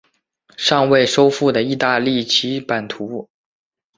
[0.57, 3.29] 尚未收复的意大利其版图。